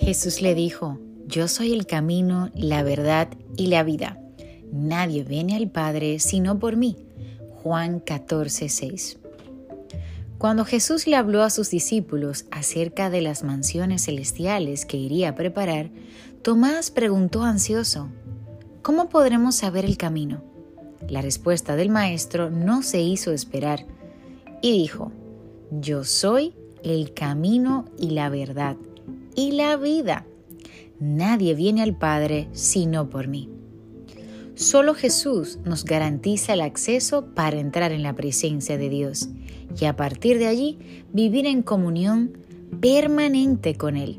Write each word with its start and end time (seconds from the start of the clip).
Jesús 0.00 0.40
le 0.40 0.54
dijo, 0.54 0.98
Yo 1.26 1.46
soy 1.46 1.74
el 1.74 1.86
camino, 1.86 2.50
la 2.54 2.82
verdad 2.82 3.28
y 3.58 3.66
la 3.66 3.82
vida. 3.82 4.18
Nadie 4.72 5.24
viene 5.24 5.56
al 5.56 5.70
Padre 5.70 6.18
sino 6.20 6.58
por 6.58 6.76
mí. 6.76 6.96
Juan 7.62 8.00
14, 8.00 8.70
6. 8.70 9.18
Cuando 10.38 10.64
Jesús 10.64 11.06
le 11.06 11.16
habló 11.16 11.42
a 11.42 11.50
sus 11.50 11.68
discípulos 11.68 12.46
acerca 12.50 13.10
de 13.10 13.20
las 13.20 13.44
mansiones 13.44 14.06
celestiales 14.06 14.86
que 14.86 14.96
iría 14.96 15.28
a 15.28 15.34
preparar, 15.34 15.90
Tomás 16.40 16.90
preguntó 16.90 17.42
ansioso, 17.42 18.08
¿Cómo 18.80 19.10
podremos 19.10 19.56
saber 19.56 19.84
el 19.84 19.98
camino? 19.98 20.42
La 21.10 21.20
respuesta 21.20 21.76
del 21.76 21.90
Maestro 21.90 22.48
no 22.48 22.82
se 22.82 23.02
hizo 23.02 23.32
esperar 23.32 23.84
y 24.62 24.72
dijo, 24.72 25.12
Yo 25.70 26.04
soy 26.04 26.54
el 26.82 27.12
camino 27.12 27.84
y 27.98 28.10
la 28.10 28.30
verdad 28.30 28.78
y 29.40 29.52
la 29.52 29.78
vida. 29.78 30.26
Nadie 30.98 31.54
viene 31.54 31.82
al 31.82 31.96
Padre 31.96 32.48
sino 32.52 33.08
por 33.08 33.26
mí. 33.26 33.48
Solo 34.54 34.92
Jesús 34.92 35.58
nos 35.64 35.86
garantiza 35.86 36.52
el 36.52 36.60
acceso 36.60 37.24
para 37.34 37.58
entrar 37.58 37.90
en 37.92 38.02
la 38.02 38.14
presencia 38.14 38.76
de 38.76 38.90
Dios 38.90 39.30
y 39.80 39.86
a 39.86 39.96
partir 39.96 40.38
de 40.38 40.46
allí 40.46 40.78
vivir 41.14 41.46
en 41.46 41.62
comunión 41.62 42.36
permanente 42.82 43.76
con 43.76 43.96
Él, 43.96 44.18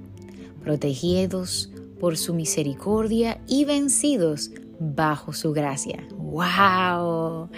protegidos 0.64 1.70
por 2.00 2.18
su 2.18 2.34
misericordia 2.34 3.40
y 3.48 3.66
vencidos 3.66 4.50
bajo 4.80 5.34
su 5.34 5.52
gracia. 5.52 6.08
¡Wow! 6.32 7.50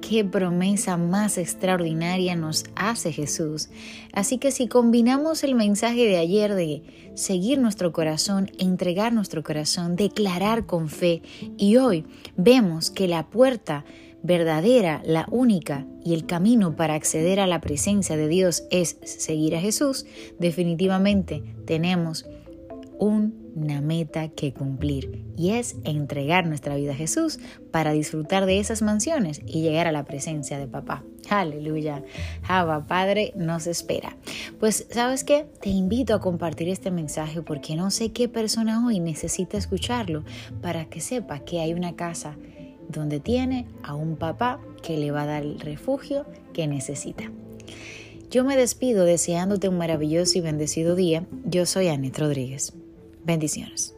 ¡Qué 0.00 0.24
promesa 0.24 0.96
más 0.96 1.36
extraordinaria 1.36 2.34
nos 2.34 2.64
hace 2.76 3.12
Jesús! 3.12 3.68
Así 4.14 4.38
que 4.38 4.50
si 4.52 4.68
combinamos 4.68 5.44
el 5.44 5.54
mensaje 5.54 6.06
de 6.06 6.16
ayer 6.16 6.54
de 6.54 7.12
seguir 7.14 7.58
nuestro 7.58 7.92
corazón, 7.92 8.50
entregar 8.58 9.12
nuestro 9.12 9.42
corazón, 9.42 9.96
declarar 9.96 10.64
con 10.64 10.88
fe, 10.88 11.20
y 11.58 11.76
hoy 11.76 12.06
vemos 12.38 12.90
que 12.90 13.06
la 13.06 13.28
puerta 13.28 13.84
verdadera, 14.22 15.02
la 15.04 15.26
única 15.30 15.86
y 16.02 16.14
el 16.14 16.24
camino 16.24 16.74
para 16.74 16.94
acceder 16.94 17.38
a 17.38 17.46
la 17.46 17.60
presencia 17.60 18.16
de 18.16 18.28
Dios 18.28 18.64
es 18.70 18.96
seguir 19.04 19.56
a 19.56 19.60
Jesús, 19.60 20.06
definitivamente 20.38 21.42
tenemos 21.66 22.24
una 23.62 23.80
meta 23.80 24.28
que 24.28 24.52
cumplir 24.52 25.24
y 25.36 25.50
es 25.50 25.76
entregar 25.84 26.46
nuestra 26.46 26.76
vida 26.76 26.92
a 26.92 26.96
Jesús 26.96 27.38
para 27.70 27.92
disfrutar 27.92 28.44
de 28.46 28.58
esas 28.58 28.82
mansiones 28.82 29.40
y 29.46 29.62
llegar 29.62 29.86
a 29.86 29.92
la 29.92 30.04
presencia 30.04 30.58
de 30.58 30.66
papá. 30.66 31.04
Aleluya. 31.30 32.02
Java 32.42 32.86
Padre 32.86 33.32
nos 33.36 33.66
espera. 33.66 34.16
Pues, 34.58 34.86
¿sabes 34.90 35.24
qué? 35.24 35.46
Te 35.60 35.70
invito 35.70 36.14
a 36.14 36.20
compartir 36.20 36.68
este 36.68 36.90
mensaje 36.90 37.42
porque 37.42 37.76
no 37.76 37.90
sé 37.90 38.10
qué 38.10 38.28
persona 38.28 38.84
hoy 38.84 39.00
necesita 39.00 39.56
escucharlo 39.56 40.24
para 40.60 40.86
que 40.86 41.00
sepa 41.00 41.38
que 41.38 41.60
hay 41.60 41.72
una 41.72 41.94
casa 41.94 42.36
donde 42.88 43.20
tiene 43.20 43.66
a 43.82 43.94
un 43.94 44.16
papá 44.16 44.60
que 44.82 44.98
le 44.98 45.10
va 45.10 45.22
a 45.22 45.26
dar 45.26 45.42
el 45.42 45.60
refugio 45.60 46.26
que 46.52 46.66
necesita. 46.66 47.30
Yo 48.30 48.44
me 48.44 48.56
despido 48.56 49.04
deseándote 49.04 49.68
un 49.68 49.78
maravilloso 49.78 50.38
y 50.38 50.40
bendecido 50.40 50.96
día. 50.96 51.26
Yo 51.44 51.66
soy 51.66 51.88
Anet 51.88 52.18
Rodríguez. 52.18 52.72
Bendiciones. 53.24 53.94